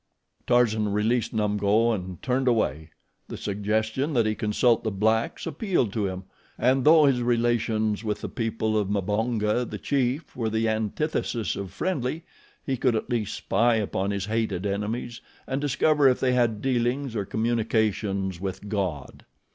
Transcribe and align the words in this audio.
Tarzan 0.47 0.91
released 0.91 1.31
Numgo 1.31 1.91
and 1.93 2.19
turned 2.23 2.47
away. 2.47 2.89
The 3.27 3.37
suggestion 3.37 4.13
that 4.13 4.25
he 4.25 4.33
consult 4.33 4.83
the 4.83 4.89
blacks 4.89 5.45
appealed 5.45 5.93
to 5.93 6.07
him, 6.07 6.23
and 6.57 6.83
though 6.85 7.05
his 7.05 7.21
relations 7.21 8.03
with 8.03 8.21
the 8.21 8.27
people 8.27 8.75
of 8.75 8.89
Mbonga, 8.89 9.63
the 9.69 9.77
chief, 9.77 10.35
were 10.35 10.49
the 10.49 10.67
antithesis 10.67 11.55
of 11.55 11.69
friendly, 11.71 12.23
he 12.65 12.77
could 12.77 12.95
at 12.95 13.11
least 13.11 13.35
spy 13.35 13.75
upon 13.75 14.09
his 14.09 14.25
hated 14.25 14.65
enemies 14.65 15.21
and 15.45 15.61
discover 15.61 16.07
if 16.07 16.19
they 16.19 16.33
had 16.33 16.65
intercourse 16.65 18.41
with 18.41 18.67
God. 18.69 19.23